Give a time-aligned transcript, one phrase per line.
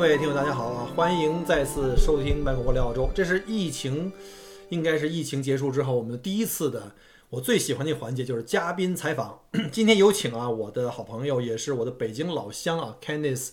[0.00, 0.90] 各位听友，大家好啊！
[0.96, 3.04] 欢迎再次收听《麦克国聊澳洲》。
[3.12, 4.10] 这是疫情，
[4.70, 6.92] 应该是疫情结束之后我们第一次的，
[7.28, 9.42] 我最喜欢的环节就是嘉宾采访。
[9.70, 13.50] 今天有请啊，我的好朋友，也是我的北京老乡啊，Candice，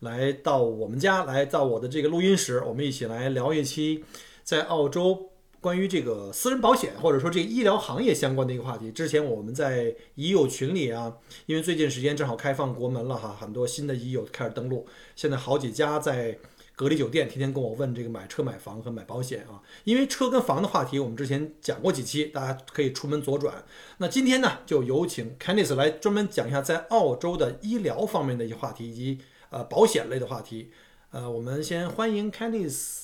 [0.00, 4.04] 来到我们家，来到我的这个录音室，我们一起来聊一期
[4.42, 5.30] 在澳洲。
[5.64, 11.10] 关于这个私人保险或者说这医疗行业相关的一个话题，之前我们在已友群里啊，
[11.46, 16.36] 因为最近时间正好开放国门了哈，很多新的已友开始登录，现在好几家在
[16.76, 23.64] 隔离酒店天天跟我问这个买车买房和买保险啊，因为车跟房的话题我们之前讲过几期，大家可以出门左转。
[23.96, 29.18] 那今天呢，就有请 Candice 来专门讲一下在澳洲的医疗方面的一些话题以及
[29.48, 30.70] 呃保险类的话题。
[31.10, 33.03] 呃，我们先欢迎 Candice。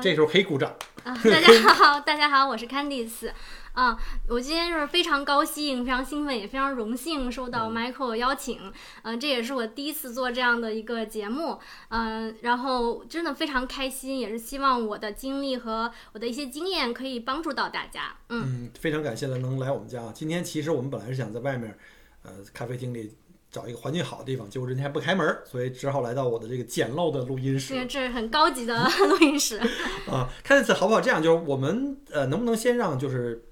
[0.00, 1.16] 这时候可以鼓掌啊！
[1.24, 3.30] 大家好，大家好，我是 Candice。
[3.72, 8.72] 啊，我今天就是非常高兴、非常兴奋，也非常荣幸受到 Michael 邀请。
[9.02, 11.58] 嗯，这也是我第一次做这样的一个节目。
[11.88, 18.14] 嗯，然后真的非常开心，也是希望我的经历和我的一些经验可以帮助到大家。
[18.28, 20.00] 嗯，非常感谢能来我们家。
[20.12, 21.76] 今天其实我们本来是想在外面，
[22.22, 23.16] 呃，咖啡厅里。
[23.52, 27.74] 找一个环境好的地方，结果人家还不开门，所以只好来到我的这个简陋的录音室。
[27.74, 29.60] 这这是很高级的录音室
[30.08, 30.32] 啊！
[30.42, 31.02] 看这次好不好？
[31.02, 33.44] 这样就是我们呃，能不能先让就是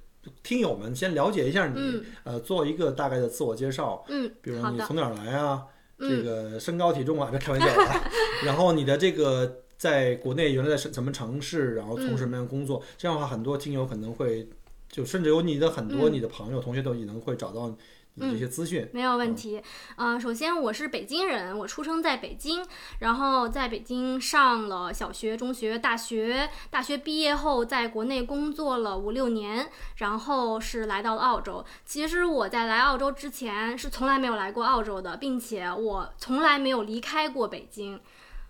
[0.42, 4.02] 听友们先了解一下你，呃，做一个大概的自我介绍。
[4.08, 5.64] 嗯，比如你从哪儿来啊？
[5.98, 8.02] 这个身高体重啊，这开玩笑啊。
[8.46, 12.82] 然后你的这个在国内原来在什什么城市，然后从事什么样的工作？
[12.96, 14.48] 这样的话，很多听友可能会
[14.88, 17.76] 就甚至有你的很多你的朋友同学都已经会找到。
[18.18, 19.62] 这些资讯没有问题。
[19.96, 22.64] 嗯，首先我是北京人，我出生在北京，
[22.98, 26.50] 然后在北京上了小学、中学、大学。
[26.70, 31.64] 大学毕业后，在国内工作了五六年，然后是来到了澳洲。
[31.84, 38.00] 其实我在来澳洲之前是从来没有来过澳洲的，并且我从来没有离开过北京。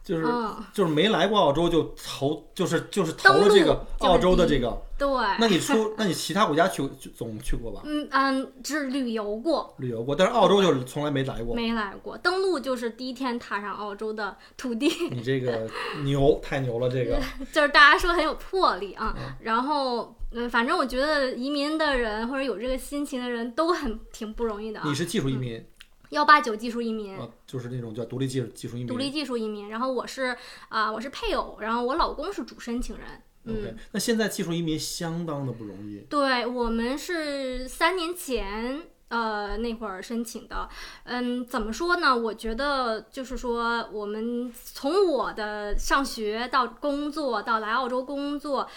[0.02, 0.26] 就是
[0.72, 5.08] 就是没来过澳洲就投就是就是投了这个澳洲的这个，对。
[5.38, 7.82] 那你出那你其他国家去总去过吧？
[7.84, 12.16] 嗯嗯，只旅游过，旅游过，但是澳洲就是从来没来过，没来过。
[12.16, 14.88] 登陆就是第一天踏上澳洲的土地。
[15.10, 15.68] 你这个
[16.02, 17.20] 牛太牛了，这个
[17.52, 19.14] 就是大家说很有魄力啊。
[19.40, 24.80] 然后嗯，反正我觉得移民的人或者有这个心情的人都很挺不容易的。
[24.80, 25.64] 啊你是技术移民。
[26.10, 27.16] 幺八九技术移民，
[27.46, 28.86] 就是那种叫独立技术技术移民。
[28.86, 30.36] 独立技术移民，然后我是
[30.68, 33.06] 啊，我是配偶，然后我老公是主申请人。
[33.48, 36.04] OK，那现在技术移民相当的不容易。
[36.10, 40.68] 对我们是三年前呃那会儿申请的，
[41.04, 42.16] 嗯，怎么说呢？
[42.16, 48.68] 我觉得就是说，我们从我的上学到工作到来澳洲工作。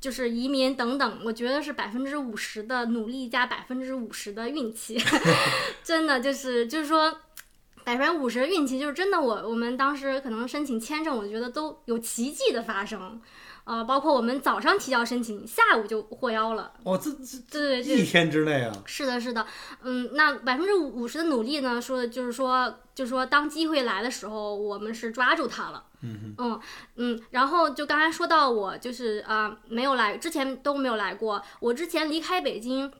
[0.00, 4.98] 就是移民等等，我觉得是百分之五十的努力加百分之五十的运气，
[5.84, 7.14] 真的就是就是说，
[7.84, 9.20] 百分之五十的运气就是真的。
[9.20, 13.20] 我我们当时可能申请签证，我觉得都有奇迹的发生。
[13.64, 16.72] 呃，包括我们早上提交申请，下午就获邀了。
[16.82, 18.72] 哦，这这对一天之内啊？
[18.86, 19.46] 是的，是的。
[19.82, 21.80] 嗯，那百分之五十的努力呢？
[21.80, 25.84] 说的就是说，就是说，当机会来的时候，我们是抓住它了。
[26.02, 26.60] 嗯嗯
[26.96, 27.22] 嗯。
[27.30, 31.42] 然后就刚才说到我，就是啊，没有来之前都没有来过。
[31.60, 32.92] 我之前离开北京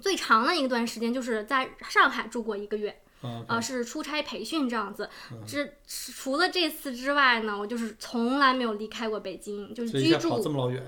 [0.00, 3.00] 最长的一段时间，就是在上海住过一个月。
[3.46, 5.06] 啊，是出差培训这样子。
[5.46, 10.82] 这除了这次之外呢，我就是从来没有离开过北京，就是居住这么老远。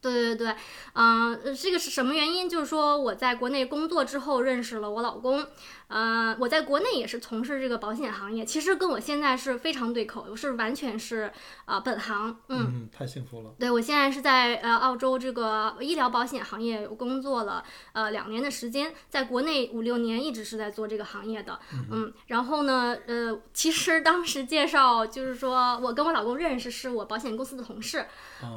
[0.00, 0.56] 对对对，
[0.94, 2.48] 嗯，这个是什么原因？
[2.48, 5.46] 就是说我在国内工作之后认识了我老公。
[5.88, 11.30] 呃，我在国内也是从事这个保险行业，其实跟我现在是非常对口，我是完全是
[11.66, 13.54] 啊本行，嗯，太幸福了。
[13.58, 21.58] 对我现在是在呃澳洲这个医疗保险行业工作了呃两年的时间，在国内五六年一直是在做这个行业的，
[21.90, 28.06] 嗯，然后呢，呃，其实当时介绍就是说我跟我老公认识是我保险公司的同事，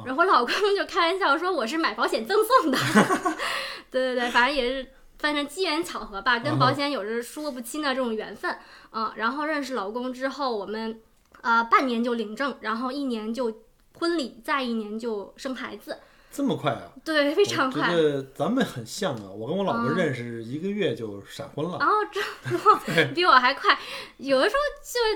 [0.04, 2.78] 然后我老公就开玩笑说我是买保险赠送的，
[3.92, 4.88] 对对对，反正也是。
[5.18, 8.56] 反正机缘巧合吧，跟保险有着说不清的这种缘分，
[8.92, 11.00] 嗯，然后认识老公之后，我们，
[11.40, 13.62] 呃，半年就领证，然后一年就
[13.98, 15.98] 婚礼，再一年就生孩子，
[16.30, 16.92] 这么快啊？
[17.04, 17.92] 对，非常快。
[18.34, 21.78] 咱们很像啊，我跟我老婆嗯认识一个月就闪婚了。
[21.80, 23.76] 然后这比我还快，
[24.18, 24.60] 有的时候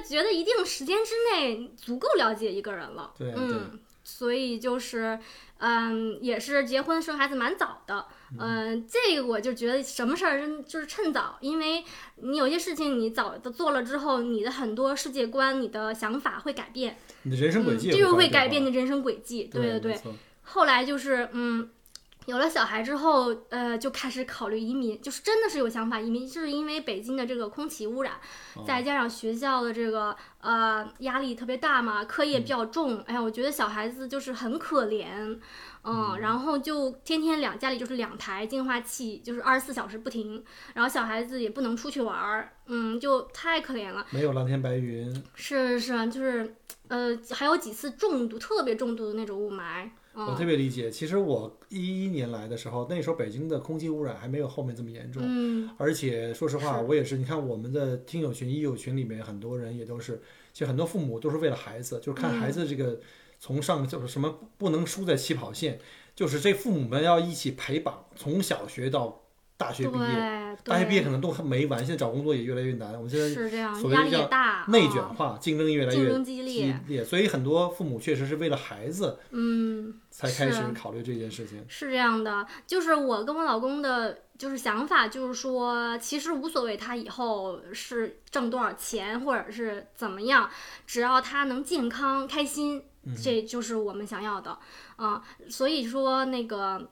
[0.03, 3.13] 就觉得一定时间之内足够了解一个人了。
[3.17, 5.19] 对嗯，所以就是，
[5.65, 8.05] 嗯，也是结婚生孩子蛮早的。
[8.37, 11.85] 嗯，这个我就觉得什么事儿真就是趁早，因为
[12.17, 19.45] 你有些事情你早的做了之后，你的很多世界观、你的想法会改变，你的人生轨嗯，迹这就会改改变你的人生轨迹。
[19.45, 20.01] 对对对
[20.43, 21.71] 后来就是嗯，
[22.27, 28.15] 有了小孩之后，呃，就开始考虑移民，就是真的是有想法移民，就是因为北京的这个空气污染，
[28.55, 35.39] 哦再加上学校的这个呃压力特别大嘛，课业比较重，哎呀，我觉得小孩子就是很可怜。
[35.85, 44.07] 嗯，然后就天天两家里就是两台净化器，就是二十四小时不停，然后小孩子也不能出去玩儿，嗯，就太可怜了。
[44.11, 46.55] 没有蓝天白云，是是，就是
[46.87, 49.91] 呃，还有几次重度，特别重度的那种雾霾。
[50.15, 50.91] 我嗯特别理解。
[50.91, 55.23] 其实我一一年来的时候，那时候北京的空气污染还没有后面这么严重。
[55.25, 60.21] 嗯，而且说实话，我也是，你看我们的听友群、益友群里面，很多人也都是，
[60.53, 63.01] 其实很多父母都是为了孩子，就是看嗯孩子这个
[63.41, 65.79] 从上就是什么不能输在起跑线，
[66.15, 69.22] 就是这父母们要一起陪绑，从小学到
[69.63, 72.95] 大学毕业，对，大学毕业可能都还没完，现在找工作也越来越难。
[72.95, 81.65] 我们现在是这样，压力也大，内嗯卷化，竞争越来越激烈，所以很多父母确实是为了孩子嗯，才开始考虑这件事情。
[81.69, 82.45] 是这样的。
[82.67, 90.51] 就是我跟我老公的，就是想法，就是说，其实无所谓他以后是挣多少钱，或者是怎么样，
[90.87, 94.59] 只要他能健康开心，嗯这就是我们想要的
[94.97, 96.89] 啊、所以说那个。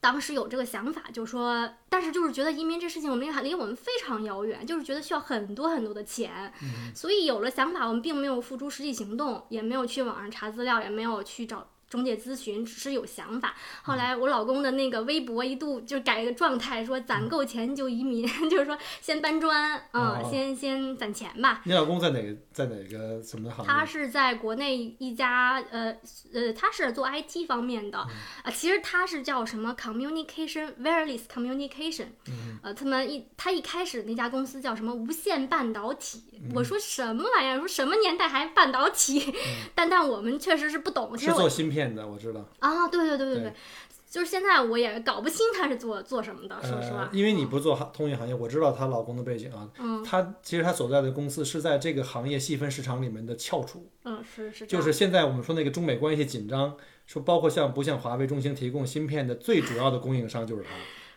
[0.00, 6.52] 当时有这个想法，就是说，但是就是觉得移民这事情，我们离离我们非常遥远，就是觉得需要很多很多的钱，
[6.94, 13.54] 所以有了想法，我们并没有付诸实际行动，也没有去网上查资料，也没有去找中介咨询，只是有想法。
[13.82, 21.62] 后来我老公的那个微博一度就改一个状态，说攒够钱就移民， 就是说先搬砖，嗯，哦先先攒钱吧。
[21.64, 23.70] 你老公在哪个在哪个什么行业？
[23.70, 25.94] 他是在国内一家呃
[26.34, 32.06] 呃，他是做 IT 方面的，啊、其实他是叫什么 Communication Wireless Communication，、
[32.62, 36.22] 呃，他们一他一开始那家公司叫什么无线半导体，
[36.54, 37.58] 我说什么玩意儿？
[37.58, 39.34] 说什么年代还半导体？
[39.74, 42.44] 但但我们确实是不懂，其实我是做芯片的，我知道。
[42.58, 43.52] 啊，对对对对对对，
[44.10, 49.68] 就是现在我也搞不清他是做做什么的，说实话呃，，因为你不做行通讯行业，我知道她老公的背景啊。
[49.78, 56.74] 嗯他其实他所在的公司是在这个行业细分市场里面的翘楚，嗯是是就是现在我们说那个中美关系紧张，
[57.06, 60.70] 说包括像不像华为、中兴提供芯片的最主要的供应商就是他。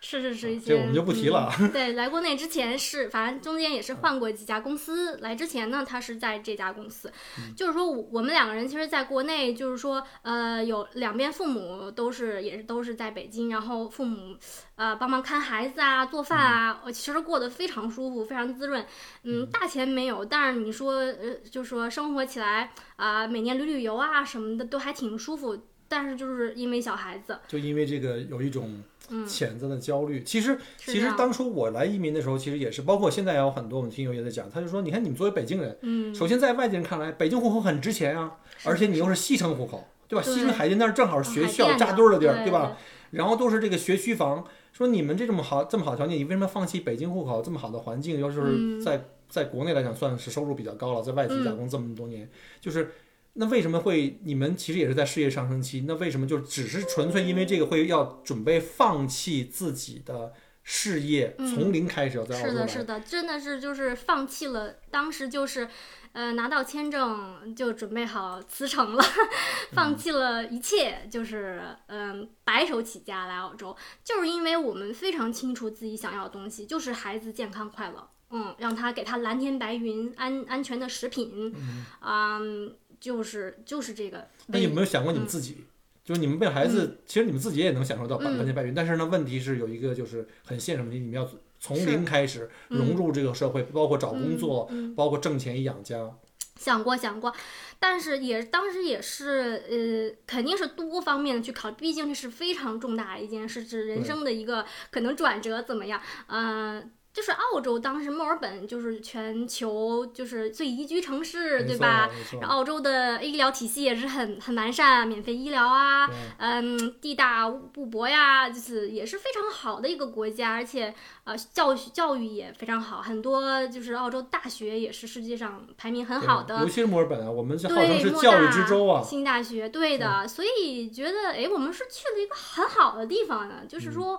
[0.04, 5.18] 是是是一些，这我们就不提了嗯 对，来国内之前是，反正中间也是换过几家公司。
[5.18, 14.36] 来之前呢，他是在这家公司，嗯就是说我我们两个人其实在国内，就是说呃有两边父母都是也是都是在北京，然后父母
[14.76, 18.84] 呃帮忙看孩子啊、做饭啊，呃其实过得非常舒服，非常滋润。
[19.24, 25.68] 嗯，大钱没有，但是你说呃，就说生活起来啊、每年旅旅游啊什么的都还挺舒服。
[25.92, 30.24] 但是就是因为小孩子，就因为这个有一种嗯潜在的焦虑。
[30.24, 40.24] 其实，其实当初我来移民的时候，其实也是，包括现在也有很多我们听友也在讲，他就说，你看你们作为北京人，嗯，首先在外地人看来，北京户口很值钱啊，而且你又是西城户口，对吧？
[40.24, 42.78] 对西城海淀那儿正好是学校扎堆儿的地儿，对对吧？？
[43.12, 48.22] 然后都是这个学区房，说你们这么好这么好条件，你为什么放弃北京户口这么好的环境？
[48.22, 52.30] 要是嗯在在国内来讲，算是收入比较高了，在外地打工这么多年，
[52.62, 52.92] 就是
[53.34, 55.86] 那为什么会你们其实也是在事业上升期？
[55.88, 60.34] 那为什么就只是纯粹因为这个会要准备放弃自己的
[60.64, 62.54] 事业，嗯从零开始要在澳洲来？
[62.54, 65.68] 是的，是的，真的是就是放弃了，当时就是，
[66.12, 69.04] 呃，拿到签证就准备好辞呈了，
[69.74, 81.56] 放弃了一切，就是嗯、白手起家来澳洲，就是因为我们非常清楚自己想要的东西，就是孩子健康快乐，嗯，让他给他蓝天白云、安安全的食品，
[82.02, 84.26] 嗯，就是就是这个。
[84.48, 85.66] 那有没有想过你们嗯自己？
[86.04, 91.30] 就是你们为孩子，其实你们自己也能享受到嗯蓝天白云，但是呢，问题是有一个就是很现实问题，你们要
[91.60, 96.10] 从零开始嗯融入这个社会，包括找工作，嗯嗯包括挣钱养家。
[96.58, 97.34] 想过想过，
[97.80, 106.00] 但是也当时也是呃，肯定是多方面的去考虑，毕竟这是非常重大的一件事，是人生的一个可能转折怎么样？
[106.28, 112.10] 呃，就是澳洲当时墨尔本就是全球就是最宜居城市，对吧？？
[112.40, 120.94] 然后澳洲的医疗体系也是很很完善，免费医疗啊，嗯，地大物博呀，就是也是非常好的一个国家，而且
[121.26, 126.66] 呃教育教育也非常好，很多就是澳洲大学也是世界上排名很好的尤。
[126.68, 129.04] 其是墨尔本啊，我们是号称对，莫是教育大之州啊。
[129.04, 134.18] 新大学，对的，所以觉得哎，我们是去了一个很好的地方呢，就是说，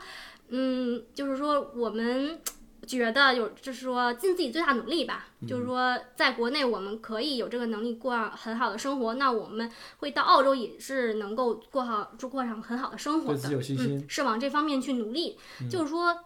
[0.48, 2.38] 嗯，就是说我们
[2.86, 13.48] 觉得有，就是说尽自己最大努力吧，嗯就是说在国内我们可以有这个能力过上很好的生活，那我们会到澳洲也是能够过好，就过上很好的生活的，
[13.78, 15.38] 嗯，是往这方面去努力，
[15.70, 16.18] 就是说。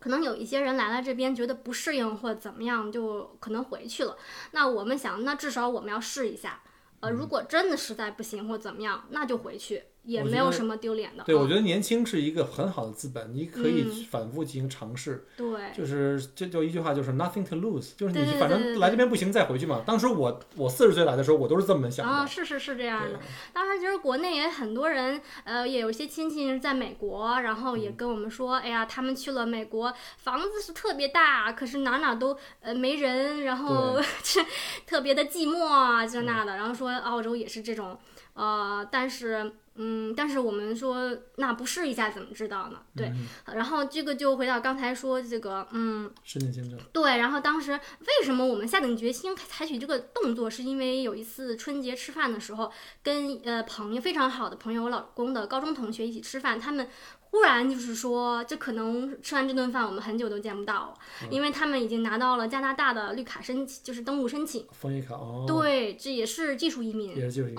[0.00, 4.14] 可能有一些人来了这边觉得不适应或怎么样，就可能回去了。
[4.50, 6.60] 那我们想，那至少我们要试一下。
[7.00, 11.24] 呃，如果真的实在不行或怎么样，那就回去，也没有什么丢脸的。
[11.24, 15.26] 对，我嗯觉得年轻是一个很好的资本，你可以嗯反复进行尝试。
[15.36, 19.82] 对就是这就一句话，就是 nothing to lose，就是你反正来这边不行再回去嘛。
[19.86, 22.26] 当时我我四十岁来的时候，我都是这么想啊，的。
[22.28, 23.18] 是是是这样的。
[23.52, 34.40] 当时其实国内也很多人，呃，也有一些亲戚是在美国，然后嗯也跟我们说，哎呀，他们去了美国，房子是特别大，可是哪哪都呃没人，然后这
[34.86, 36.56] 特别的寂寞啊，这那的。
[36.56, 37.98] 然后说澳洲也是这种，
[38.34, 39.52] 呃，但是。
[39.76, 42.80] 嗯，但是我们说，那不试一下怎么知道呢？
[42.96, 52.70] 对，嗯然后这个就回到刚才说这个，嗯，申请签证，对，然后当时为什么我们下定决心采取这个动作，是因为有一次春节吃饭的时候，
[53.02, 56.88] 跟呃朋友非常好的朋友，我老公的高中同学一起吃饭，他们
[57.30, 60.94] 忽然就是说，这可能吃完这顿饭我们很久都见不到了，
[61.30, 64.64] 因为他们已经拿到了加拿大的绿卡申请，就是登陆申请。
[64.70, 67.16] 枫叶卡哦，对，这也是技术移民。
[67.16, 67.58] 也是技术移民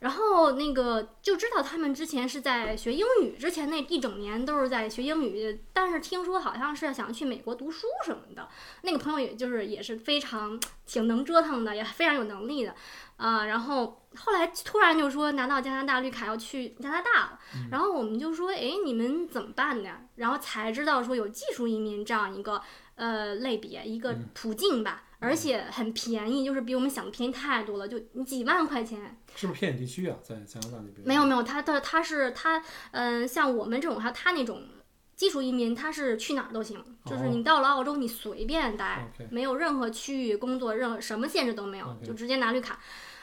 [0.00, 8.46] 然后那个就知道他们之前是在学英语，之前那一整年都是在学英语，但是听说好像是想去美国读书什么的。
[8.82, 12.74] 那个朋友也就是也是非常挺能折腾的，也非常有能力的，
[13.16, 17.38] 啊、然后后来突然就说拿到加拿大绿卡要去加拿大了，
[17.70, 19.90] 然后我们就说，哎，你们怎么办呢？
[20.16, 22.60] 然后才知道说有技术移民这样一个
[22.96, 25.04] 呃类别一个途径吧。
[25.18, 30.16] 而且很便宜，就是比我们想的便宜太多了，就你几万块钱，是不是偏远地区啊？
[30.22, 31.06] 在加拿大那边？
[31.06, 34.62] 没有没有，他的他是他，嗯、像我们这种，还有他那种
[35.14, 37.28] 技术移民，他是去哪儿都行，就是哦。
[37.32, 42.78] 你到了澳洲，你随便待没有任何区域工作，任何什么限制都没有就直接拿绿卡。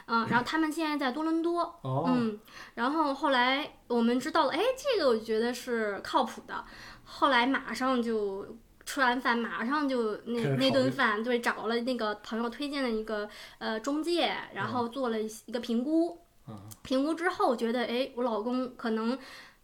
[0.05, 2.37] 嗯，然后他们现在在多伦多，哦，嗯，
[2.73, 6.65] 然后后来我们知道了，哎，这个我觉得是靠谱的，
[7.05, 19.17] 后来马上就吃完饭，马上就那那顿饭，对，找了那个朋友推荐的一个呃中介，然后做了一个评估，啊，评估之后觉得，哎，我老公可能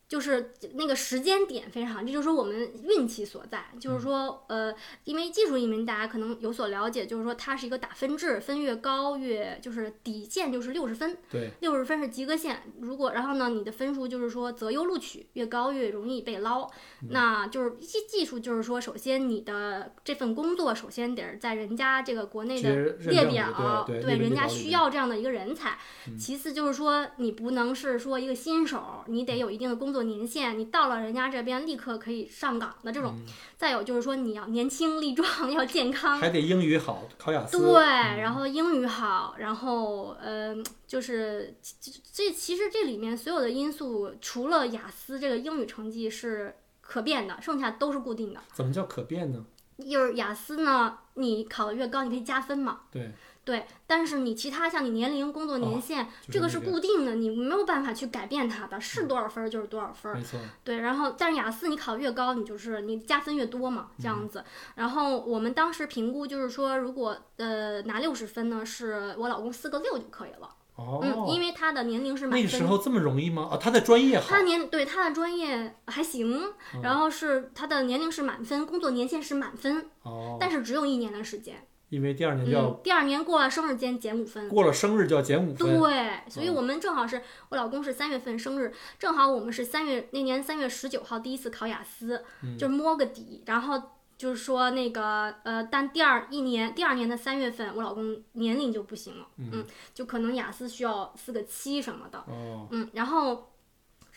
[0.09, 3.67] 就是那个时间点非常好，这就是我们运气所在。
[3.79, 4.73] 就是说，呃，
[5.03, 12.63] 因为技术移民大家可能有所了解，就是说它是一个打分制，分越高越就是底线就是六十分，对，六十分是及格线。
[12.79, 16.67] 如果然后呢，你的分数就是说择优录取，越高越容易被捞。
[17.11, 22.73] 那就是技技术，就是说，首先你的这份工作，首先得在人家这个国内的
[23.07, 25.77] 列表，的对对人家需要这样的一个人才。
[26.17, 33.15] 其次就是说，你不能是说一个新手，你得有一定的工作年限，你到了人家这边立刻可以上岗的这种。
[33.57, 36.17] 再有就是说，你要年轻力壮， 要健康。
[36.17, 40.55] 还得英语好，考雅思，对，然后英语好，然后呃，
[40.87, 48.39] 就是这这其实这里面所有的因素，除了雅思这个英语成绩是可变的，剩下都是固定的。
[48.53, 49.45] 怎么叫可变呢？
[49.77, 52.81] 就是雅思呢，你考得越高，你可以加分嘛。
[52.91, 53.11] 对，
[53.45, 60.15] 对，但是你其他像你年龄、工作年限，就是这个是固定的，你没有办法去改变它的，是多少分儿就是多少分儿。
[60.15, 64.43] 没错，对，然后但是雅思你考越高，你就是你加分越多嘛，这样子。
[64.75, 70.49] 然后我们当时评估就是说，如果呃拿六十分呢，是我老公四个六就可以了。
[70.75, 72.59] 哦，嗯，因为他的年龄是满分那分。
[72.59, 73.49] 个时候这么容易吗？
[73.51, 76.39] 啊，他的专业好他，年对他的专业还行，
[76.75, 81.65] 嗯然后是他的年龄是满分，工作年限是满分，哦，但是只有一年的时间。
[81.89, 84.47] 因为第二年就要嗯，第二年过了生日间减五分。
[84.47, 92.57] 过了生日就要减五分，对，所以我们正好是我老公是三月份生日，正好我们是三月那年三月十九号第一次考雅思，嗯。
[92.57, 93.81] 就是摸个底，然后
[94.17, 103.49] 就是说那个呃，但第二一年第二年的三月份，我老公年龄就不行了，嗯，就可能雅思需要四个七什么的，哦，嗯，然后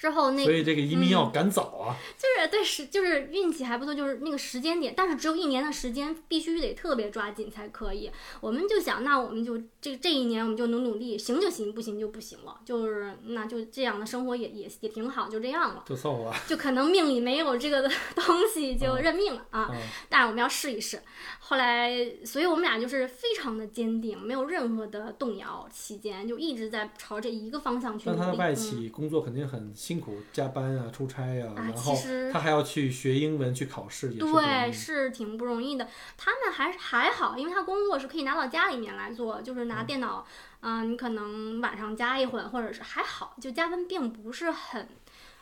[0.03, 1.95] 之后那所以这个移民要赶早啊。
[2.19, 8.11] 就是对时就是运气还不错，就是那个时间点，但是只有一年的时间，必须得特别抓紧才可以。
[8.41, 12.59] 我们就想，那我们就这这一年我们就努努力，行就行，不行就不行了。
[12.65, 15.85] 就是那就这样的生活也也也挺好，就这样了。
[15.87, 16.37] 就凑合吧。
[16.49, 19.69] 就可能命里没有这个东西，就认命了啊。
[19.71, 19.79] 嗯
[20.09, 21.01] 但是我们要试一试。
[21.39, 21.91] 后来，
[22.25, 25.69] 所以我们俩就是非常的坚定，没有任何的动摇。
[25.71, 28.21] 期间就一直在朝这一个方向去努力。
[28.21, 31.97] 那他的外嗯企工作肯定很辛苦，加班啊、出差啊，啊然后
[32.33, 35.89] 他还要去学英文、去考试，也是对，是挺不容易的。
[36.17, 40.27] 他们还还好，因为他工作是可以拿到家里面来做，就是嗯拿电脑，
[40.61, 44.89] 啊、你可能晚上加一会儿，或者是还好，就加班并不是很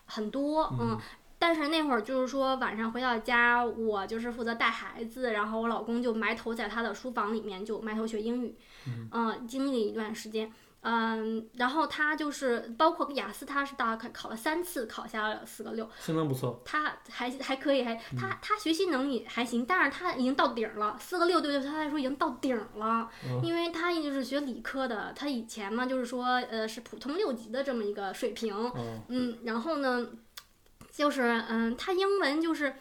[0.06, 0.98] 很多，嗯。
[1.42, 8.54] 但是那会儿就是说晚上回到家，我就是负责带孩子，然后我老公就埋头在他的书房里面就埋头学英语，
[9.10, 10.52] 嗯、经历了一段时间。
[10.82, 16.62] 嗯，然后他就是包括雅思，他是大概考了三次，考下了四个六，相当不错。
[16.64, 30.08] 他还还可以，还嗯他他学习能力还行，但是他已经到顶儿了，四个六对对他来说已经到顶儿了，嗯因为他就是学理科的，他以前嘛就是说呃是普通六级的这么一个水平，哦，嗯，然后呢，
[30.90, 32.74] 就是嗯，他英文就是，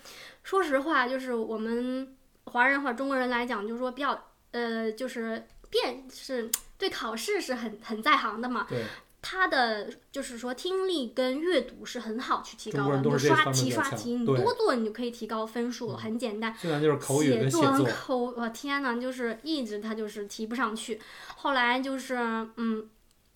[0.44, 2.16] 说实话，就是我们
[2.46, 4.18] 华人或者中国人来讲，就是说比较
[4.52, 8.66] 呃，就是变是对考试是很很在行的嘛。
[8.68, 8.84] 对，
[9.22, 16.56] 他的就是说听力跟阅读是很好去提高的，就刷题刷题，你多做你就可以提高分数了，很简单。
[16.58, 21.00] 虽然就是口语写跟写作跟作，口，我天呐，就是一直他就是提不上去。
[21.36, 22.16] 后来就是
[22.56, 22.90] 嗯，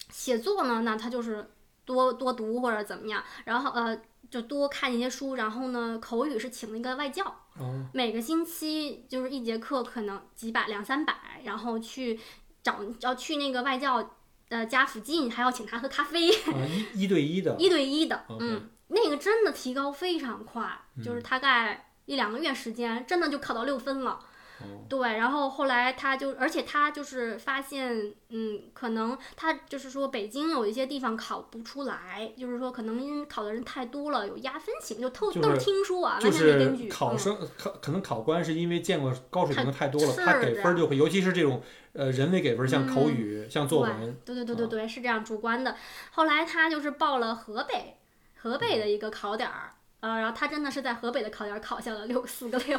[0.10, 1.50] 写作呢，那他就是
[1.84, 4.00] 多多读或者怎么样，然后呃
[4.32, 7.26] 就多看一些书，然后呢口语是请了一个外教，
[7.60, 12.20] 哦，每个星期就是一节课可能几百两三百，然后去
[12.64, 14.12] 找要去那个外教
[14.50, 16.32] 呃家附近，还要请他喝咖啡。
[16.52, 16.58] 啊，
[16.96, 24.20] 一一对一的，一对一的嗯，那个真的提高非常快，就是大概一两个月时间，真的就考到六分了。
[24.62, 36.88] 哦，对，然后后来他就，而且他就是发现，嗯，可能他就是说北京有一些地方考不出来，就是说可能因为考的人太多了，有压分情，就都、就是都是听说啊，就完全没根是据。
[36.88, 41.62] 嗯考生考可能考官是因为见过高水平的太多了，是他给分儿就会，尤其是这种
[41.94, 45.76] 呃人为给分儿，像口嗯语、像作文，对对对对啊对，是这样主观的。
[46.12, 47.98] 后来他就是报了河北，
[48.42, 49.72] 河北嗯的一个考点儿。
[50.04, 52.78] 呃，然后他真的是在河北的考点儿考下了六四个六，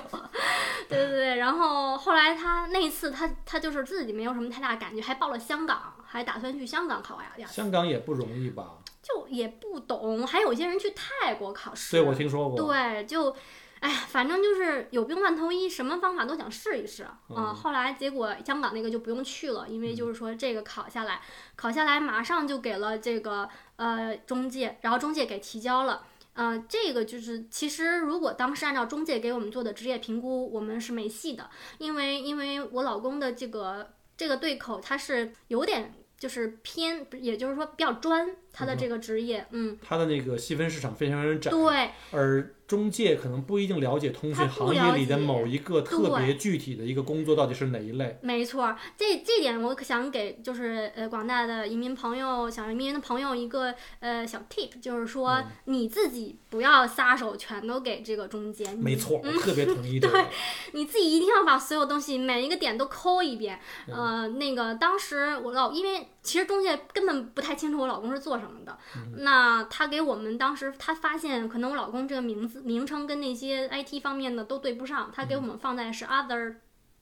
[0.90, 1.36] 对对对。
[1.36, 8.72] 然后后来他那一次他他就是自己没有什么太大感觉，还报了香港，还打算去香港考雅雅思，香港也不容易吧？
[9.02, 10.26] 就也不懂。
[10.26, 12.58] 还有一些人去泰国考试，对，我听说过。
[12.58, 13.34] 对，就，
[13.80, 17.06] 哎呀，反正就是有病乱投医，什么方法都想试一试。
[17.30, 21.22] 嗯嗯，后来结果香港那个就不用去了，因为就是说这个考下来，
[21.56, 26.02] 考下来马上就给了这个呃中介，然后中介给提交了。
[26.34, 41.90] 呃，这个就是其实如果当时按照中介给我们做的职业评估，我们是没戏的，因为因为我老公的这个这个对口他是有点就是偏，也就是说比较专，他的这个职业，嗯，他的那个细分市场非常非常窄，对。
[42.10, 48.18] 而中介可能不一定了解通讯行业里的某一个特别具体的一个工作到底是哪一类。
[48.20, 60.24] 没错儿，这这点我可想给就是呃广大的移民朋友、想移民的朋友一个呃小 tip，就是说嗯你自己不要撒手全都给这个中介，你没错，我特别同意 这个。
[60.72, 63.60] 你自己一定要把所有东西每一个点都抠一遍。
[63.86, 76.56] 嗯呃，那个当时我老因为其实中介根本不太清楚我老公是做什么的，嗯那他给我们当时他发现可能我老公这个名字名称跟那些 IT 方面的都对不上，他给我们放在是 other、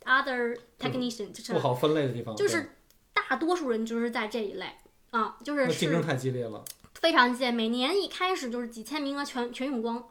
[0.05, 2.73] other technician，就是不好分类的地方，就是
[3.15, 4.67] 大多数人就是在这一类
[5.11, 6.63] 啊，就是竞争是太激烈了。
[6.95, 10.05] 非常激烈，每年一开始就是几千名额全全用光，啊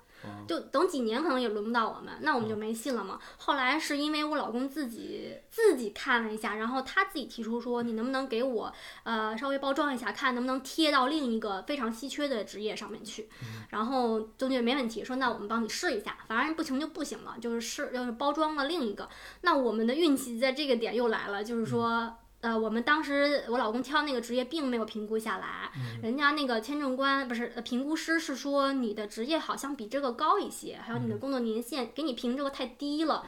[0.48, 3.20] 就等几年可能也轮不到我们，那我们就没戏了嘛。
[3.38, 8.72] 后来是因为我老公自己自己看了一下，然后他自己提出说，你能不能给我
[9.04, 13.30] 呃稍微包装一下，看能不能贴到另一个非常稀缺的职业上面去。
[13.70, 19.10] 然后中介没问题，说那我们帮你试一下，反正不行就不行了，就是试就是包装了另一个。
[19.42, 22.18] 那我们的运气在这个点又来了，就是说。
[22.42, 33.24] 呃，我们当时我老公挑那个职业并没有评估下来，人家那个签证官不是呃评估师是说你的职业好像比这个高一些，还有你的工作年限给你评这个太低了，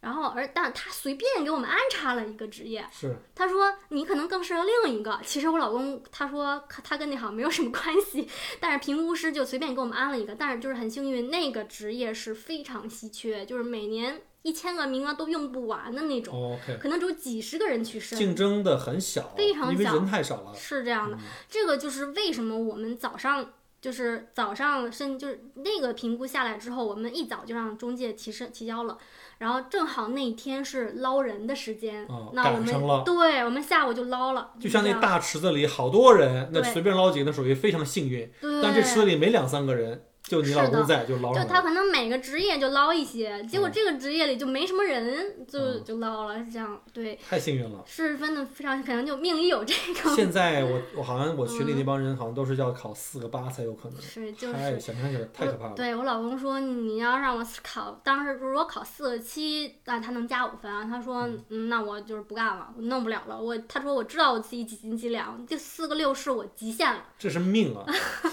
[0.00, 3.16] 然后而但他随便给我们安插了一个职业，是。
[3.36, 5.20] 他说你可能更适合另一个。
[5.24, 18.16] 其实我老公他说他跟那好像没有什么关系，但是评估师就随便给我们安了一个，但是就是很幸运，那个职业是非常稀缺，就是每年一千个名额都用不完的那种，可能只有几十个人去申。
[18.16, 20.54] 竞争的很小，非常小因为人太少了。
[20.54, 23.44] 是这样的，嗯这个就是为什么我们早上
[23.80, 28.96] 就是早上申就是那个评估下来之后，我们一早就让中介提申提交了，
[29.38, 38.30] 然后正好那天是捞人的时间，哦那我们对我们下午就捞了，就像那大池子里好多人，那随便捞几个，那属于非常幸运。
[38.40, 41.44] 对，但这池子里没两三个人，就你老公在，就捞就。
[41.44, 47.82] 他可能每个职业就捞一些，结果嗯这个职业里就没什么人，就嗯就捞了，是这样，对，太幸运了。
[47.86, 55.74] 是真的非常可能就命里有这个，现在我 我好像我群里那帮人好像都是要考四个八才有可能，是就是太想象起来太可怕了。
[55.74, 60.84] 对我老公说，你要让我考，当时如果考四个七，那他能加五分啊。
[60.84, 63.40] 他说，嗯，那我就是不干了，我弄不了了。
[63.40, 67.04] 我他说我知道我自己几斤几两，这四个六是我极限了。
[67.18, 67.84] 这是命啊，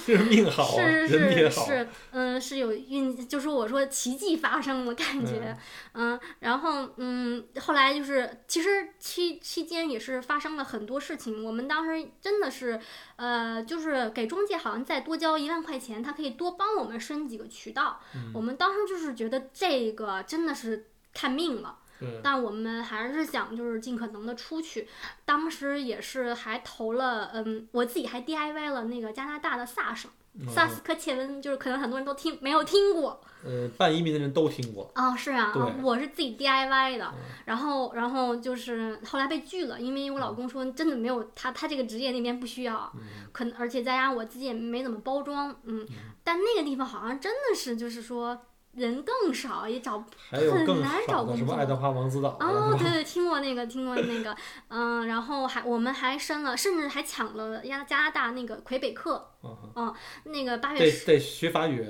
[0.06, 1.66] 这是命好啊， 是人也好。
[1.66, 5.58] 是是，嗯，是有运，就是我说奇迹发生的感觉，
[5.94, 12.80] 嗯，然后嗯，后来就是其实期期间也是发生了很多事情，我们当时真的是，
[13.18, 21.80] 呃，就是给中介好像再多交一万块钱，他可以多帮我们申几个渠道，嗯我们当时就是觉得这个真的是看命了。
[22.04, 24.88] 对，但我们还是想就是尽可能的出去，
[25.26, 30.12] 当时也是还投了，嗯，我自己还 DIY 了那个加拿大的萨省。
[30.36, 34.92] 嗯萨斯科切温就是可能很多人都听没有听过呃，办移民的人都听过。
[34.96, 45.86] 哦，是啊，我是自己 DIY 的嗯，然后然后就是后来被拒了，因为我老公说真的没有他他这个职业那边不需要，嗯可能而且再加上我自己也没怎么包装，嗯，
[46.24, 48.42] 但那个地方好像真的是就是说
[48.76, 54.36] 人更少，也找很难找工作什么爱德华王子岛啊，哦，对对，听过那个，听过那个，
[54.70, 59.30] 嗯，然后还我们还申了，甚至还抢了加加拿大那个魁北克，
[59.76, 59.94] 嗯
[60.26, 61.86] 那个八月十，得得学法语，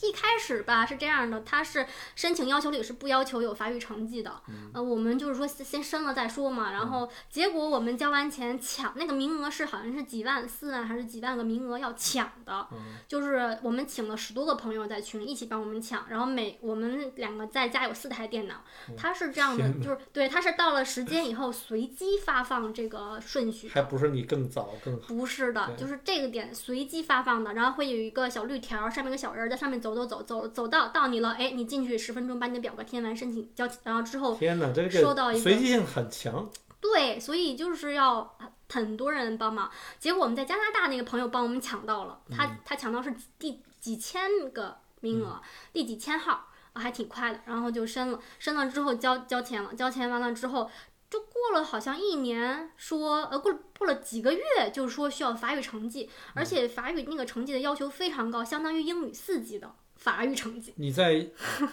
[0.00, 18.56] 一开始吧是这样的，他是申请要求里是不要求有法语成绩的，嗯呃，我们就是说先先申了再说嘛，然后结果我们交完钱抢那个名额是好像是几万四万还是几万个名额要抢的，嗯就是我们请了十多个朋友在群里一起帮我们抢，然后每我们两个在家有四台电脑，
[18.96, 23.68] 他是这样的，就是对，他是到了时间以后随机发放这个顺序。
[23.68, 25.06] 还不是你更早更好。
[25.08, 36.48] 不是的，就是这个点随机发放的，然后会有一个小绿条，上面有个小人儿在上面走走走走走到到你了，哎，你进去十分钟把你的表格填完，申请交，然后之后天哪，这收到一个个随机性很强。
[36.80, 38.34] 对，所以就是要
[38.70, 39.70] 很多人帮忙。
[39.98, 45.38] 结果我们在加拿大那个朋友帮我们抢到了，他他抢到是第几千个名额，
[45.74, 47.40] 第几千号，啊还挺快的。
[47.44, 50.70] 然后就申了，申了之后交交钱了，交钱完了之后。
[51.10, 60.74] 就过了好像一年，说呃过了过了几个月，就是说需要法语成绩，而且法语那个成绩的要求非常高，相当于英语四级的法语成绩。
[60.76, 61.26] 你在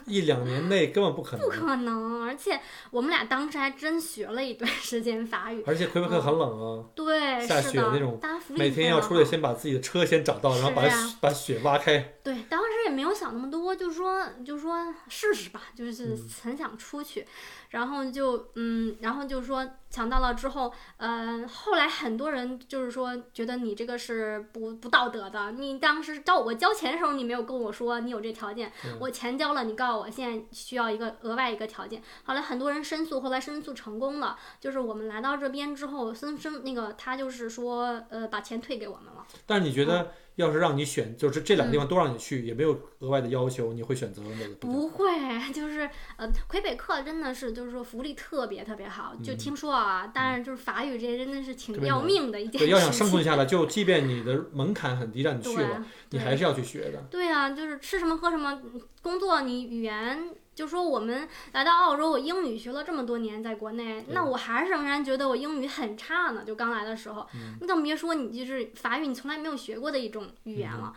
[0.05, 2.57] 一两年内根本不可能 不，可能，而且
[2.89, 5.61] 我们俩当时还真学了一段时间法语。
[5.67, 8.17] 而且魁北克很冷啊，对，下是的雪那种
[8.51, 10.83] 每天要出去先把自己的车先找到，然后把
[11.19, 11.99] 把雪挖开。
[12.23, 17.25] 对，当时也没有想那么多，就说就说试试吧，就是嗯很想出去，
[17.71, 39.25] 然后就嗯，然后就说抢到了之后，呃，后来很多人就是说觉得你这个是不不道德的，你当时交我交钱的时候，你没有跟我说你有这条件，嗯我钱交了，你告诉我现在需要一个额外一个条件，后来很多人申诉，后来申诉成功了，就是我们来到这边之后，申申那个他就是说呃把钱退给我们了。
[39.45, 39.88] 但是你觉嗯。
[39.88, 44.56] 得，要是让你选，就是这两个地方都让你去，也没有额外的要求，你会选择哪个？
[44.56, 45.10] 不会，
[45.54, 53.23] 就是呃，魁北克真的是就是说福利特别特别好，就嗯听说啊，但是就是法语这真的是挺要命的一件对，事要想生存。
[53.23, 56.99] 下来， 就即便你的门槛很低，让你去了，你还是要去学的。
[57.10, 58.60] 对啊，就是吃什么喝什么，
[59.01, 60.34] 工作你语言。
[60.53, 66.43] 就说我们来到澳洲，我英语学了这么多年，在国内，那我还是仍然觉得我英语很差呢。
[66.45, 70.93] 就刚来的时候，嗯你更别说你就是法语，你从来没有学过的一种语言嗯了。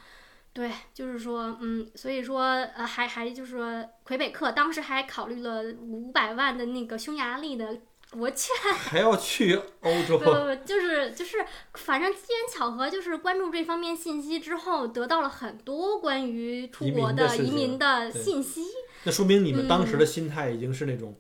[0.53, 7.79] 对，就是说，嗯，所以说，呃，还还就是说，魁北克当时还考虑了五百万的那个匈牙利的
[8.11, 18.63] 国券， 还要去欧洲不，不不，就是就是，反正机缘巧合，就是关注这方面信息之后，得到了很多关于出国的移民的信息。
[19.05, 21.15] 那说明你们当嗯时的心态已经是那种，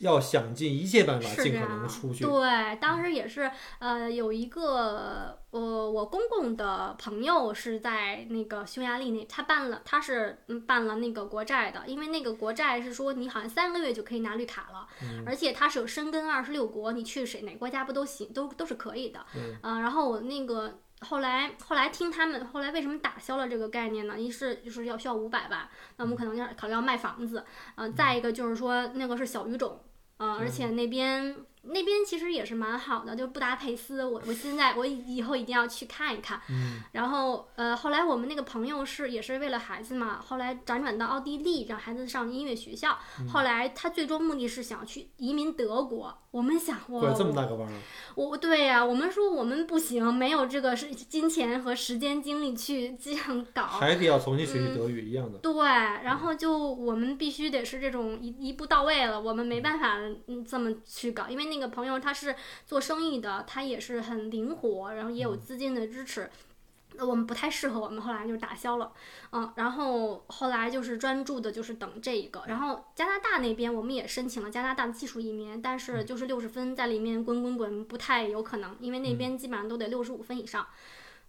[0.00, 2.24] 要想尽一切办法，尽可能样，出去。
[2.24, 19.24] 对，当时也是，呃，有一个，呃，我公公的朋友是在那个匈牙利那，他办了，他是嗯办了那个国债的，因为那个国债是说你好像三个月就可以拿绿卡了，嗯而且他是有申根二十六国，你去谁哪个国家不都行，都都是可以的。
[19.36, 24.18] 嗯呃，然后我那个后来后来听他们后来为什么打消了这个概念呢？
[24.18, 29.80] 一是就是要需要五百万，那我们可能要考虑要卖房子，呃，再一个就是说那个是小语种，
[30.16, 36.40] 呃，而且那边那边其实也是蛮好的，就布达佩斯，我我现在我以后一定要去看一看。
[36.48, 42.98] 嗯然后呃，后来我们那个朋友是也是为了孩子嘛，后来辗转到奥地利，让孩子上音乐学校。
[43.20, 46.18] 嗯后来他最终目的是想去移民德国。
[46.34, 47.72] 我们想，哇，过来这么大个弯儿，
[48.16, 53.62] 我我对呀、我们说我们不行，没有这个是金钱和时间精力去这样搞。
[53.62, 55.38] 还得要重新学嗯习德语一样的。
[55.38, 62.34] 对，然后就我们必须得是这种一一步到位了，我们没办法嗯这么去搞，因为那个朋友他是
[62.66, 66.22] 做生意的，他也是很灵活，然后也有资金的支持。
[66.22, 66.28] 呃
[66.98, 68.92] 我们不太适合我们，后来就打消了，
[69.32, 72.42] 嗯，然后后来就是专注的，就是等这一个。
[72.46, 80.66] 然后加拿大那边我们也申请了加拿大的技术移民，但是就是六十分在里面滚滚滚不太有可能，因为那边基本上都得六十五分以上。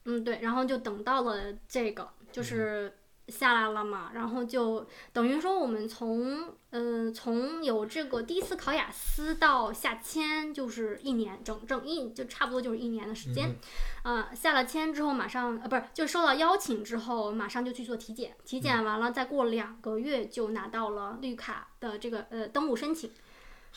[0.05, 2.95] 嗯，对，然后就等到了这个，就是
[3.27, 13.55] 下来了嘛，然后就等于说我们从呃从有这个第一次考雅思到下签，就是一年整整一就差不多就是一年的时间。
[14.03, 23.11] 呃，下了签之后马上呃不是就收到邀请之后，马上就去做体检，体检完了再过两个月就拿到了绿卡的这个呃登录申请。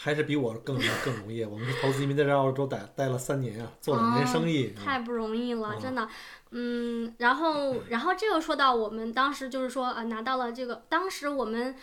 [0.00, 1.44] 还是比我更更容易。
[1.44, 4.72] 我们是投资移民在这澳洲待待了三年啊，做两年生意。
[4.76, 6.08] 嗯太不容易了，嗯真的。
[6.50, 11.74] 嗯，然后，然后这又说到我们当时就是说，呃，拿到了这个，当时我们，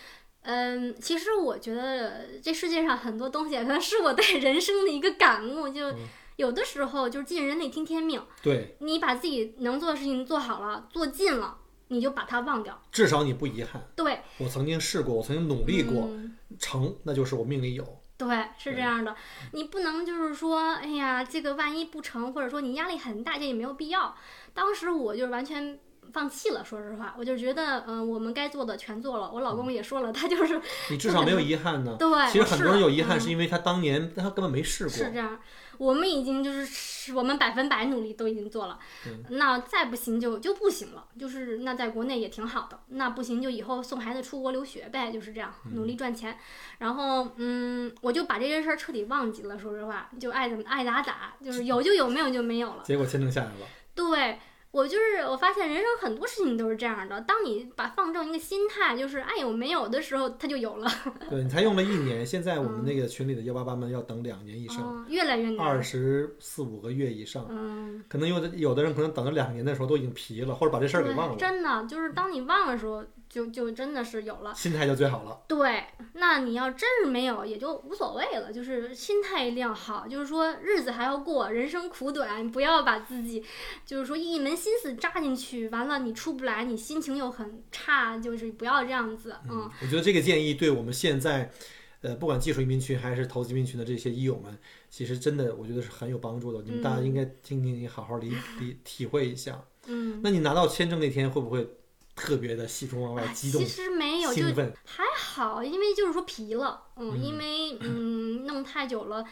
[0.44, 5.98] 嗯，其实我觉得这世界上很多东西，可能是我对人生的一个感悟，就嗯
[6.38, 11.58] 有的时候就是尽人力听天命，对，你把自己能做的事情做好了，做尽了，
[11.90, 12.82] 你就把它忘掉。
[12.92, 13.84] 至少你不遗憾。
[13.96, 18.02] 对，我曾经试过，我曾经努力过，嗯成，那就是我命里有。
[18.18, 19.14] 对，是这样的，
[19.52, 24.16] 你不能就是说，哎呀，这个万一不成，或者说你压力很大，这也没有必要。
[24.54, 25.78] 当时我就是完全
[26.14, 29.30] 放弃了，说实话，我就觉得，嗯、我们该做的全做了。
[29.34, 31.96] 我老公也说了，他就是你至少没有遗憾呢。
[32.00, 34.94] 对，其实很多人有遗憾，是因为他当年他根本没试过。
[34.94, 35.38] 是这样，
[35.78, 46.38] 我们已经就是我们百分百努力都已经做了，嗯那再不行就就不行了，就是那在国内也挺好的，那不行就以后送孩子出国留学呗，就是这样努力赚钱，
[46.80, 52.84] 然后嗯，我就把这件事儿彻底忘记了，说实话，就爱怎么爱咋咋，就是有就有，没有就没有了。
[52.84, 53.68] 结果签证下来了。
[53.94, 54.40] 对
[54.76, 60.92] 我就是我发现人生很多事情都是这样的，当你把放正一个心态，就是爱有没有的时候，它就有了，
[61.32, 65.66] 对你才用了一年，现在我们那个群里的幺八八们要等两年以上，嗯，越来越难。
[65.66, 67.48] 二十四五个月以上。
[67.50, 73.02] 嗯，可能有的有的人可能等了两年的时候都已经疲了，或者把这事儿给忘，了，真的就是当你忘的时候，
[73.36, 74.54] 就就真的是有了。
[74.56, 75.42] 心态就最好了。
[75.46, 83.44] 对，那你要真是没有，也就无所谓了，就是心态一定要好，就是说日子还要过，人生苦短，不要把自己，
[83.86, 91.52] 就是说一门心思扎进去，完了你出不来，你心情又很差，就是不要这样子，嗯，我觉得这个建议对我们现在，
[92.00, 94.58] 呃，不管技术移民群还是投资移民群的这些医友们，
[94.90, 96.62] 其实真的我觉得是很有帮助的。
[96.64, 99.62] 你们大家应该听听，你好好理理体会一下。
[99.88, 101.68] 嗯，那你拿到签证那天会不会
[102.16, 104.44] 特别的喜出望外、哎激动其、实没有，就？
[104.86, 109.26] 还好，因为就是说皮了，嗯，嗯因为 嗯弄太久了。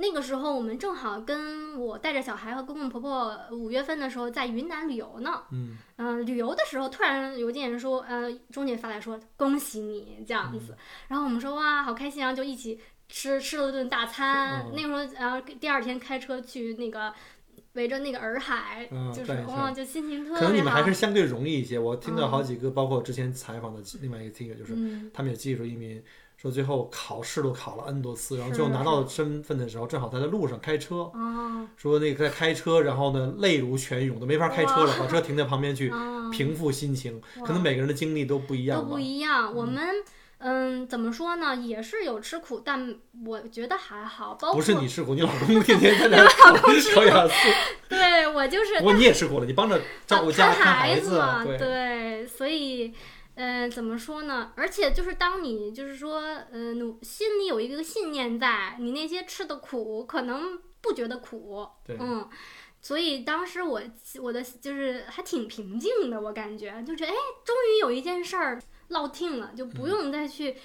[0.00, 10.76] 那个时候我们正好跟我带着小孩和公公婆婆五月份的时候在云南旅游呢，嗯，嗯、旅游的时候突然邮件说，呃，中介发来说恭喜你这样子，
[11.08, 14.62] 然后我们说哇好开心啊，就一起吃吃了顿大餐。
[14.66, 17.12] 嗯那个时候，然后第二天开车去那个
[17.78, 20.40] 围着那个洱海，嗯就是转一圈哇，就心情特别好。
[20.40, 21.78] 可能你们还是相对容易一些。
[21.78, 26.02] 我听到嗯好几个，包括之前采访的另外一个听友，就是嗯，他们有技术移民，
[26.36, 37.20] 说最后考试都考了 N 多次，然后最后拿到身份的时候，正好他在路上开车，哦，说那个在开车，然后呢泪如泉涌，都没法开车了，把车停在旁边去 哦平复心情。
[37.40, 38.98] 哇可能每个人的经历都不一样吧都不。
[38.98, 39.54] 一样。
[39.54, 39.82] 我们
[40.38, 42.96] 嗯，怎么说呢，也是有吃苦，但
[43.26, 44.34] 我觉得还好。
[44.34, 47.34] 包括不是你吃苦，你老公天天在那儿考考雅思，
[47.88, 52.94] 对我就是不过你也吃苦了，你帮着照顾家、看看孩子啊，嘛，对，对，所以。
[53.40, 54.50] 嗯，怎么说呢？
[54.56, 62.28] 而且就是当你就是说，呃，努心里有一个信念在，你那些吃的苦可能不觉得苦，对嗯，
[62.82, 63.80] 所以当时我
[64.20, 69.90] 我的就是还挺平静的，我感觉就觉得哎，终于有一件事儿落听了，就不嗯。
[69.90, 70.56] 用再去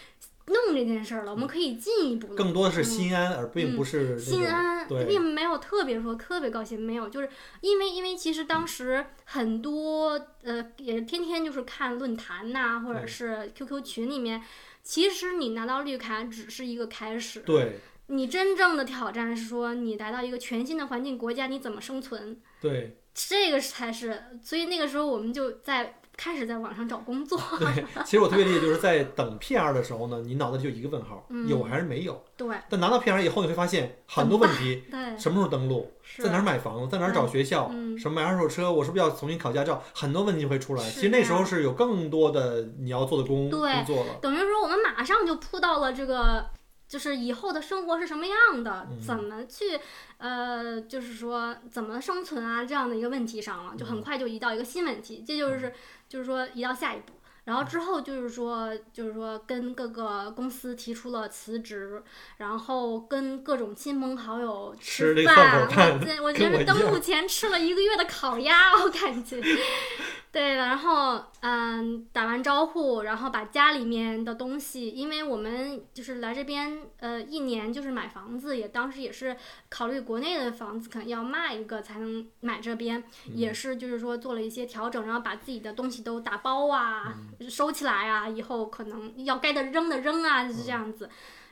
[0.48, 2.36] 弄这件事儿了，我们可以进一步。
[2.36, 2.84] 更多的是嗯。
[2.84, 5.06] 心安，而并不是心安，对。
[5.06, 7.30] 并没有特别说特别高兴，没有，就是
[7.62, 14.44] 因为因为其实当时很多呃也天天就是看论坛呐、或者是 QQ 群里面，
[14.82, 17.80] 其实你拿到绿卡只是一个开始，对。
[18.08, 27.40] 你真正的挑战是说你来到一个全新的环境国家，你怎么生存，对，这个才是，所以那个时候我们就在开始在网上找工作。
[27.60, 32.24] 对，其实我特别理解，就是在等 PR 的时候呢，你脑子里就一个问号，嗯有还是没有？
[32.36, 40.84] 对但拿到 PR 以后，你会发现很多问题，对，什么时候登录，在哪儿买房子，在哪儿找学校，嗯什么买二手车，我是不是要重新考驾照，很多问题会出来。
[40.84, 44.16] 是其实那时候是有更多的你要做的工工作了。
[44.22, 46.46] 等于说我们马上就扑到了这个，
[46.88, 49.80] 就是以后的生活是什么样的，嗯怎么去，
[50.18, 55.74] 呃，就是说怎么生存啊这样的一个问题上了，就嗯很快就移到一个新问题，这就是
[56.08, 57.14] 就是说移到下一步。
[57.46, 62.02] 然后之后就是说，就是说跟各个公司提出了辞职，
[62.38, 65.68] 然后跟各种亲朋好友吃饭。
[65.68, 69.42] 我这我觉得登我一样陆前吃了一个月的烤鸭，我感觉。
[70.34, 79.38] 对，然后嗯，打完招呼，然后把家里面的东西，因为我们就是来这边呃一年就是买房子，也当时也是
[79.70, 83.04] 考虑国内的房子可能要卖一个才能买这边，
[83.36, 87.14] 也是就是说做了一些调整，然后把自己的东西都打包啊、
[87.48, 91.08] 收起来啊，以后可能要该的扔的扔啊，就是这样子。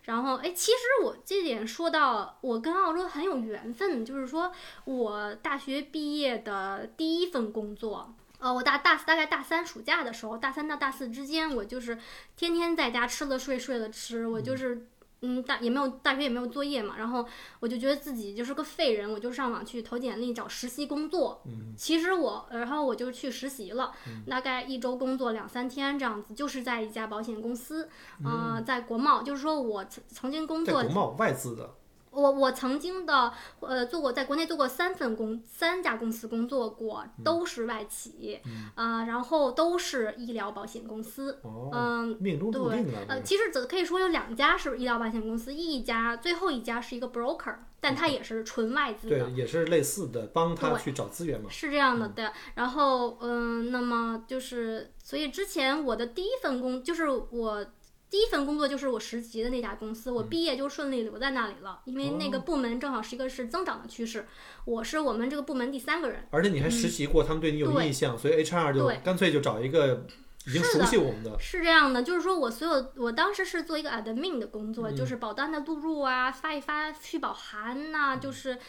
[0.06, 4.52] 然后，哎，其实我这点说到，我跟澳洲很有缘分，就是说
[4.86, 8.12] 我大学毕业的第一份工作，
[8.42, 11.98] 呃，我大大大概大三暑假的时候，大三到大四之间，我就是
[12.36, 14.88] 天天在家吃了睡，睡了吃，我就是。
[15.24, 17.24] 嗯，大也没有大学也没有作业嘛，然后
[17.60, 21.44] 我就觉得自己就是个废人，我就上网去投简历找实习工作。
[21.46, 23.94] 嗯，其实我，然后我就去实习了，
[24.28, 27.88] 大概一周工作两三天这样子，就是在一家保险公司，
[28.26, 31.76] 呃，在国贸，就是说我曾曾经工作在国贸外资的，
[32.12, 38.40] 我我曾经的呃做过在国内做过三份工三家公司工作过，都是外企，
[38.76, 41.40] 啊、然后都是医疗保险公司。
[41.42, 42.98] 哦，嗯，命中注定的。
[43.08, 49.18] 呃，其实只可以说有两家是医疗保险公司，一家最后一家是一个 broker，但它也是纯外资的。
[49.18, 51.50] 对，也是类似的，帮他去找资源嘛。
[51.50, 52.30] 是这样的，对。
[52.56, 57.66] 然后，嗯，那么就是，所以之前我的第一份工就是我
[58.12, 64.28] 第一份工作就是我实习的那家公司，我毕业就顺利留在那里了，因为那个部门正好是一个是增长的趋势，
[64.66, 66.28] 我是我们这个部门第三个人。
[66.30, 70.06] 而且你还实习过，他们对你有对印象，所以 HR 就干脆就找一个
[70.46, 71.38] 已经熟悉我们的。
[71.40, 78.60] 是这样的，就是说我所有我当时是做一个 admin 的工作，就是保单的录入啊，发一发续保函呐、就是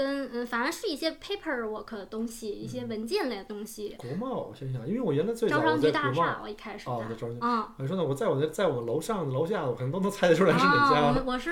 [0.00, 3.94] 跟嗯，反正是一些 paperwork 的东西，一些文件类的东西。
[3.98, 7.38] 国贸，我想想，因为我原来最早招商局大厦，我一开始哦，在在招商局。
[7.42, 7.68] 嗯。
[7.78, 11.12] 我说呢，我在我的在我楼上楼下，我可能都能猜得出来是哪家。
[11.12, 11.50] 们我是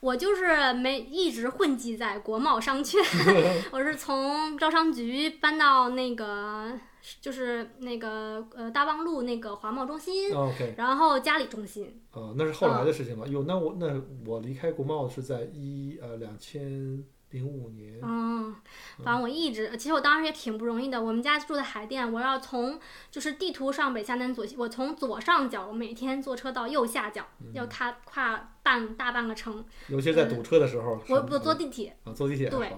[0.00, 3.00] 我就是没一直混迹在国贸商圈，
[3.70, 6.72] 我是从招商局搬到那个
[7.20, 10.32] 就是那个呃大望路那个华贸中心，
[10.76, 12.00] 然后嘉里中心。
[12.10, 13.26] 啊，那是后来的事情了。
[13.28, 17.02] 哟，那我那我离开国贸是在一呃两千
[17.34, 17.98] 零五年。
[18.00, 18.54] 嗯，
[19.02, 21.02] 反正我一直，其实我当时也挺不容易的。
[21.02, 22.78] 我们家住在海淀，我要从
[23.10, 29.64] 就是地图上北下南左西，我从左上角，我每天坐车到右下角，要跨跨半大半个城。
[29.88, 31.00] 尤其在堵车的时候。
[31.08, 32.72] 我我坐地铁，啊，坐地铁对。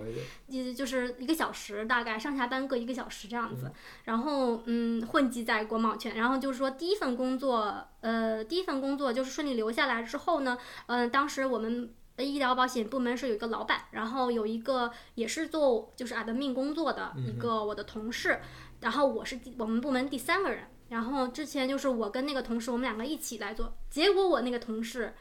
[0.47, 3.73] 也就是一个小时，大概上下班各一个小时这样嗯子。
[4.05, 6.17] 然后嗯，混迹在国贸圈。
[6.17, 11.91] 然后就是说第一份工作，呃，第一份工作就是顺利留下来之后呢，嗯，当时我们。
[12.17, 18.41] 呃医疗保险部门是有一个老板，然后有一个也是做就是 admin 工作的嗯一个我的同事，
[18.81, 20.65] 然后我是第我们部门第三个人。
[20.89, 23.77] 然后之前就是我跟那个同事，我们两个一起来做。
[23.91, 25.13] 结果我那个同事，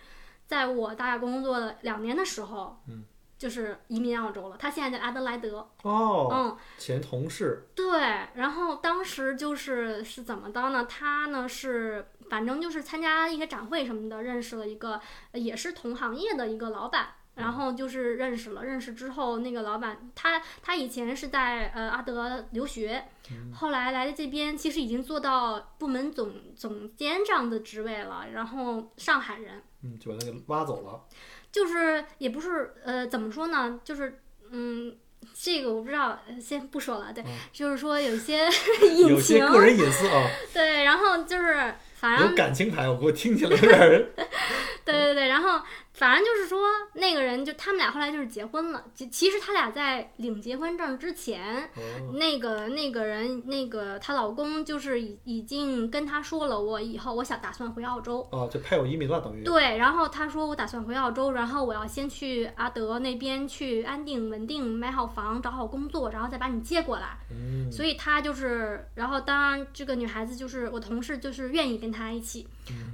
[0.45, 3.03] 在我大概工作了两年的时候，嗯，
[3.35, 4.57] 就是移民澳洲了。
[4.59, 7.67] 他现在在阿德莱德，哦，嗯，前同事。
[7.73, 7.99] 对。
[8.35, 10.85] 然后当时就是是怎么着呢？
[10.85, 14.99] 他呢是反正就是参加一些展会什么的，认识了一个
[15.31, 17.09] 呃也是同行业的一个老板。
[17.35, 23.09] 然后就是认识了，认识之后，那个老板他他以前是在呃阿德留学，
[23.53, 28.27] 后来来这边，其实已经做到部门总总监这样的职位了。
[28.33, 31.03] 然后上海人，嗯，就把他给挖走了。
[31.51, 34.95] 就是也不是呃怎么说呢，就是嗯。
[35.33, 37.11] 这个我不知道，呃先不说了。
[37.11, 38.47] 对，嗯就是说有一些
[38.93, 41.73] 隐有些情，个人隐私啊， 对，然后就是
[42.05, 44.05] 反有感情牌，我给我听起来有点儿。
[44.85, 45.59] 对对对，然后
[45.95, 48.83] 反正就是说那个人就他们俩后来就是结婚了。
[48.93, 58.27] 其其实他俩在领结婚证之前，哦，那个那个人那个她老公就是已已经跟她说了，我以后我想打算回澳洲。
[58.31, 59.43] 哦，就配偶移民了，等于。
[59.43, 67.17] 对，然后他说我打算回澳洲，然后我要先去阿德那边去安定稳定买好房，找好工作，然后再把你接过来。
[67.31, 72.47] 嗯，所以他就是，然后当然这个女孩子就是我同事，就是愿意跟他一起，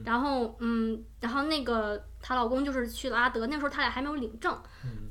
[0.05, 4.57] 然后嗯，然后那个她老公就是去了阿德，那时候他俩还没有领证，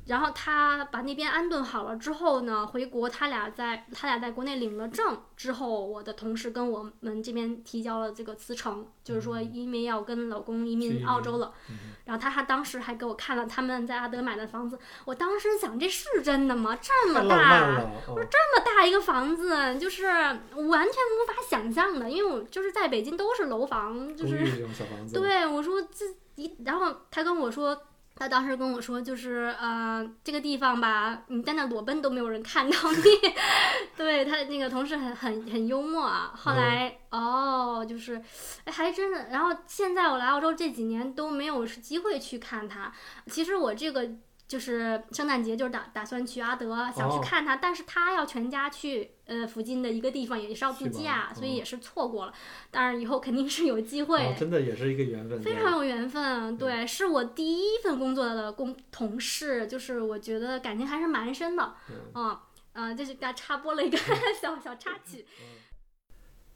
[0.06, 11.52] 然后她把那边安顿好了之后呢，回国他俩在他俩在国内领了证之后，我的同事跟我们这边提交了这个辞呈，就是说因为要跟老公移民澳洲了。
[11.68, 16.76] 嗯然后他还当时还给我看了他们在阿德买的房子，我当时想这是真的吗？
[16.82, 26.04] 这么大，浪漫了，哦这么大一个房子，就是完全无法想象的，因为我就是在北京都是楼房，就是这种小房子，对我说这
[26.36, 27.80] 一，然后他跟我说。
[28.16, 33.02] 他当时跟我说，就是呃，这个地方吧，你在那裸奔都没有人看到你。
[33.96, 36.30] 对他那个同事很很很幽默啊。
[36.36, 38.20] 后来、哦，就是，
[38.64, 39.28] 哎，还真的。
[39.30, 42.92] 然后现在我来澳洲这几年都没有机会去看他。
[43.28, 44.06] 其实我这个
[44.50, 52.32] 就是圣诞节就是打打算去阿德，想去哦看他，但是他要全家去呃附近的一个地方，也是要度假，所以哦也是错过了。
[52.72, 54.26] 当然以后肯定是有机会。
[54.26, 62.24] 哦，真的也是一个缘分，非常有缘分，对，是我第一份工作的工同事，就是我觉得感情还是蛮深的，嗯。
[62.24, 62.42] 啊，
[62.72, 63.96] 呃，这是给他插播了一个
[64.42, 65.24] 小小插曲，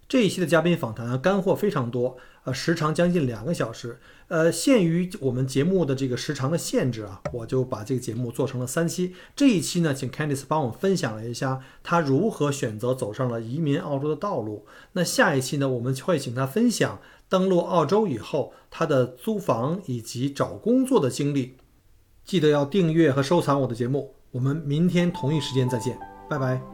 [0.08, 3.98] 这一期的嘉宾访谈啊干货非常多，呃，时长将近两个小时。
[4.28, 9.14] 呃，限于我们节目的这个时长的限制啊，我就把这个节目做成了三期。
[9.36, 14.66] 这一期呢，请 Candice 帮我分享了一下她如何选择走上了移民澳洲的道路。
[14.92, 21.56] 那下一期呢，我们会请她分享登陆澳洲以后她的租房以及找工作的经历。
[22.24, 24.14] 记得要订阅和收藏我的节目。
[24.30, 26.73] 我们明天同一时间再见，拜拜。